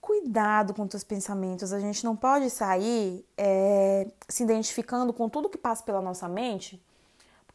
[0.00, 1.72] cuidado com os pensamentos.
[1.72, 6.82] A gente não pode sair é, se identificando com tudo que passa pela nossa mente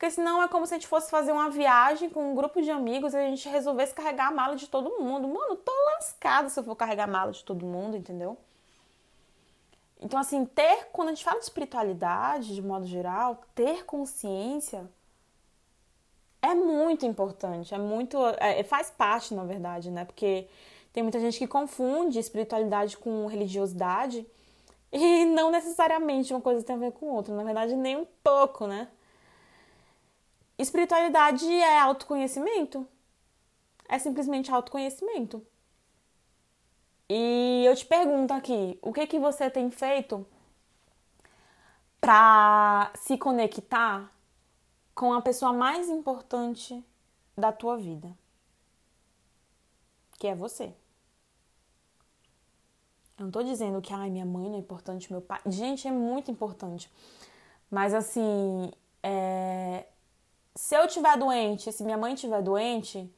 [0.03, 2.69] porque senão é como se a gente fosse fazer uma viagem com um grupo de
[2.69, 5.29] amigos e a gente resolvesse carregar a mala de todo mundo.
[5.29, 8.37] Mano, tô lascada se eu for carregar a mala de todo mundo, entendeu?
[10.01, 14.91] Então, assim, ter, quando a gente fala de espiritualidade, de modo geral, ter consciência
[16.43, 18.17] é muito importante, é muito.
[18.37, 20.03] É, faz parte, na verdade, né?
[20.03, 20.47] Porque
[20.91, 24.27] tem muita gente que confunde espiritualidade com religiosidade
[24.91, 28.67] e não necessariamente uma coisa tem a ver com outra, na verdade, nem um pouco,
[28.67, 28.89] né?
[30.57, 32.85] Espiritualidade é autoconhecimento.
[33.87, 35.45] É simplesmente autoconhecimento.
[37.09, 40.25] E eu te pergunto aqui, o que que você tem feito
[42.01, 44.12] para se conectar
[44.93, 46.83] com a pessoa mais importante
[47.37, 48.15] da tua vida?
[50.17, 50.73] Que é você.
[53.17, 55.39] Eu não tô dizendo que ai, minha mãe não é importante, meu pai.
[55.45, 56.91] Gente, é muito importante.
[57.69, 58.71] Mas assim,
[59.01, 59.85] é...
[60.55, 63.11] se eu tiver doente, se minha mãe tiver doente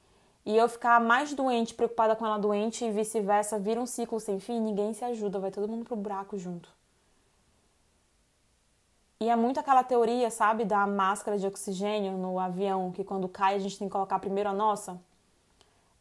[0.45, 4.39] e eu ficar mais doente, preocupada com ela doente e vice-versa, vira um ciclo sem
[4.39, 6.74] fim, ninguém se ajuda, vai todo mundo pro buraco junto.
[9.19, 13.55] E é muito aquela teoria, sabe, da máscara de oxigênio no avião, que quando cai
[13.55, 14.99] a gente tem que colocar primeiro a nossa.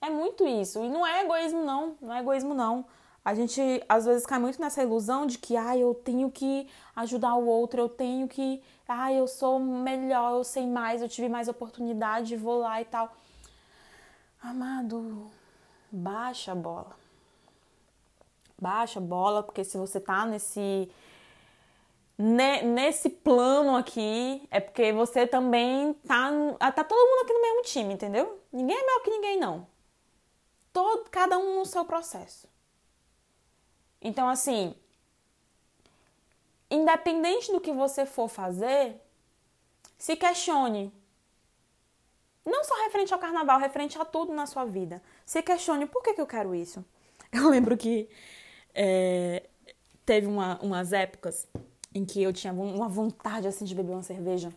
[0.01, 0.83] É muito isso.
[0.83, 1.97] E não é egoísmo, não.
[2.01, 2.85] Não é egoísmo, não.
[3.25, 7.37] A gente às vezes cai muito nessa ilusão de que, ah, eu tenho que ajudar
[7.37, 11.49] o outro, eu tenho que, ah, eu sou melhor, eu sei mais, eu tive mais
[11.49, 13.15] oportunidade, vou lá e tal.
[14.43, 15.31] Amado,
[15.91, 16.91] baixa a bola.
[18.61, 20.91] Baixa a bola, porque se você tá nesse
[22.17, 26.31] nesse plano aqui, é porque você também tá
[26.73, 28.41] tá todo mundo aqui no mesmo time, entendeu?
[28.53, 29.67] Ninguém é melhor que ninguém não.
[30.73, 32.49] Todo cada um no seu processo.
[34.01, 34.75] Então, assim,
[36.71, 39.01] independente do que você for fazer,
[39.97, 40.93] se questione.
[42.45, 45.03] Não só referente ao carnaval, referente a tudo na sua vida.
[45.25, 46.85] Se questione por que, que eu quero isso.
[47.33, 48.09] Eu lembro que
[48.75, 49.49] é,
[50.05, 51.49] teve uma, umas épocas
[51.95, 54.53] em que eu tinha uma vontade assim de beber uma cerveja.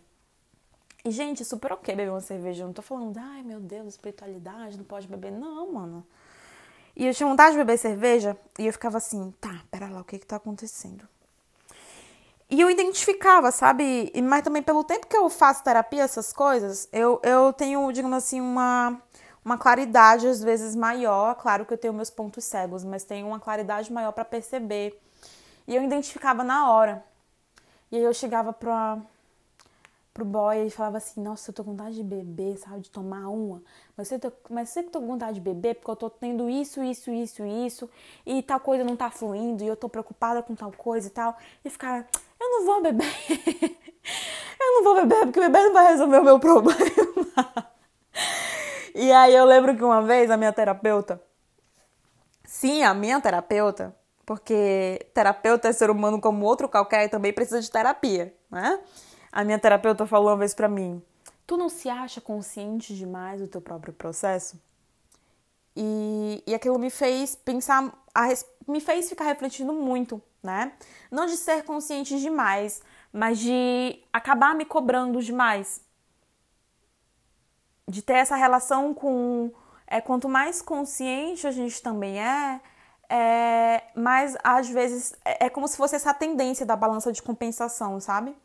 [1.04, 2.64] E, gente, super ok beber uma cerveja.
[2.64, 5.30] Eu não tô falando, ai meu Deus, espiritualidade, não pode beber.
[5.30, 6.04] Não, mano.
[6.96, 10.04] E eu tinha vontade de beber cerveja e eu ficava assim, tá, pera lá, o
[10.04, 11.06] que que tá acontecendo?
[12.50, 14.10] E eu identificava, sabe?
[14.22, 18.40] Mas também pelo tempo que eu faço terapia, essas coisas, eu, eu tenho, digamos assim,
[18.40, 19.00] uma,
[19.44, 21.36] uma claridade às vezes maior.
[21.36, 25.00] Claro que eu tenho meus pontos cegos, mas tenho uma claridade maior para perceber.
[25.68, 27.04] E eu identificava na hora.
[27.90, 28.98] E aí eu chegava pra,
[30.18, 33.28] pro boy e falava assim, nossa, eu tô com vontade de beber, sabe, de tomar
[33.28, 33.62] uma.
[33.96, 36.50] Mas você, tô, mas você que tô com vontade de beber porque eu tô tendo
[36.50, 37.88] isso, isso, isso, isso,
[38.26, 41.36] e tal coisa não tá fluindo, e eu tô preocupada com tal coisa e tal.
[41.64, 42.06] E ficar,
[42.40, 43.06] eu não vou beber.
[44.60, 46.80] eu não vou beber porque beber não vai resolver o meu problema.
[48.94, 51.22] e aí eu lembro que uma vez a minha terapeuta,
[52.44, 53.94] sim, a minha terapeuta,
[54.28, 58.78] porque terapeuta é ser humano como outro qualquer e também precisa de terapia, né?
[59.32, 61.02] A minha terapeuta falou uma vez para mim:
[61.46, 64.60] "Tu não se acha consciente demais do teu próprio processo?"
[65.74, 67.90] E, e aquilo me fez pensar,
[68.66, 70.74] me fez ficar refletindo muito, né?
[71.10, 75.80] Não de ser consciente demais, mas de acabar me cobrando demais.
[77.88, 79.50] De ter essa relação com.
[79.86, 82.60] É, quanto mais consciente a gente também é,
[83.08, 88.00] é, mais às vezes é, é como se fosse essa tendência da balança de compensação,
[88.00, 88.36] sabe?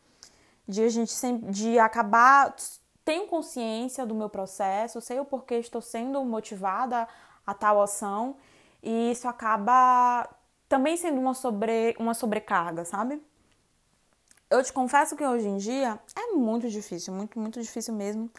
[0.66, 2.54] de a gente sempre, de acabar
[3.04, 7.06] tenho consciência do meu processo, sei o porquê estou sendo motivada
[7.46, 8.36] a tal ação
[8.82, 10.28] e isso acaba
[10.68, 13.22] também sendo uma sobre uma sobrecarga, sabe?
[14.50, 18.30] Eu te confesso que hoje em dia é muito difícil, muito muito difícil mesmo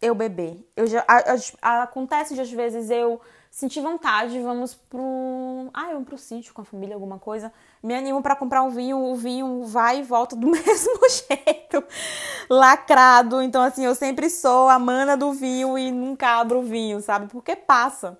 [0.00, 0.64] eu beber.
[0.76, 1.18] Eu já a,
[1.60, 3.20] a, acontece de às vezes eu
[3.58, 7.52] sentir vontade, vamos pro, ah, vamos pro sítio com a família, alguma coisa
[7.82, 11.82] me animo para comprar um vinho, o vinho vai e volta do mesmo jeito,
[12.48, 13.42] lacrado.
[13.42, 17.26] Então, assim, eu sempre sou a mana do vinho e nunca abro o vinho, sabe?
[17.26, 18.16] Porque passa.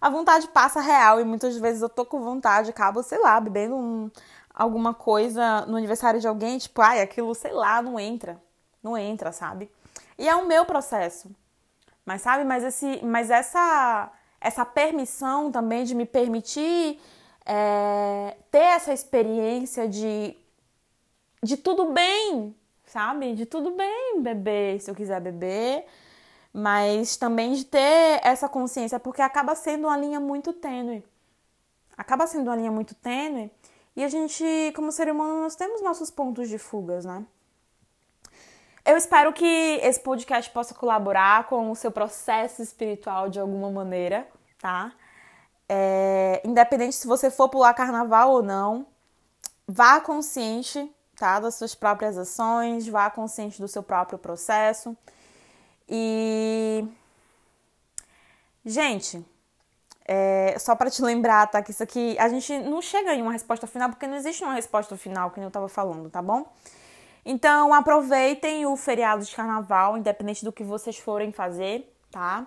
[0.00, 3.76] A vontade passa real e muitas vezes eu tô com vontade, acabo, sei lá, bebendo
[3.76, 4.10] um,
[4.54, 8.40] alguma coisa no aniversário de alguém, tipo, ai, aquilo, sei lá, não entra.
[8.82, 9.70] Não entra, sabe?
[10.18, 11.30] E é o meu processo.
[12.06, 14.10] Mas sabe, mas esse, mas essa
[14.40, 16.98] essa permissão também de me permitir
[17.44, 20.36] é, ter essa experiência de,
[21.42, 22.54] de tudo bem,
[22.86, 23.34] sabe?
[23.34, 25.84] De tudo bem beber se eu quiser beber,
[26.52, 31.04] mas também de ter essa consciência, porque acaba sendo uma linha muito tênue.
[31.96, 33.50] Acaba sendo uma linha muito tênue
[33.94, 37.24] e a gente, como ser humano, nós temos nossos pontos de fugas, né?
[38.84, 39.44] Eu espero que
[39.82, 44.26] esse podcast possa colaborar com o seu processo espiritual de alguma maneira,
[44.58, 44.92] tá?
[45.68, 48.86] É, independente se você for pular carnaval ou não,
[49.68, 54.96] vá consciente tá, das suas próprias ações, vá consciente do seu próprio processo.
[55.88, 56.84] E.
[58.64, 59.24] Gente,
[60.06, 61.62] é, só para te lembrar, tá?
[61.62, 62.16] Que isso aqui.
[62.18, 65.38] A gente não chega em uma resposta final, porque não existe uma resposta final, que
[65.38, 66.50] eu tava falando, tá bom?
[67.24, 72.46] Então, aproveitem o feriado de carnaval, independente do que vocês forem fazer, tá?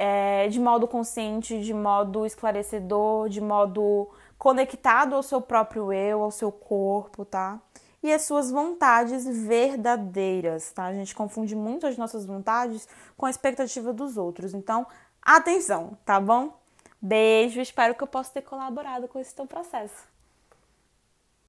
[0.00, 6.30] é, de modo consciente, de modo esclarecedor, de modo conectado ao seu próprio eu, ao
[6.30, 7.60] seu corpo, tá?
[8.02, 10.86] E as suas vontades verdadeiras, tá?
[10.86, 14.54] A gente confunde muito as nossas vontades com a expectativa dos outros.
[14.54, 14.86] Então,
[15.20, 16.58] atenção, tá bom?
[17.02, 20.09] Beijo, espero que eu possa ter colaborado com esse teu processo.